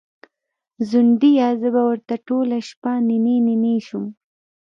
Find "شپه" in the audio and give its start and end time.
2.69-2.91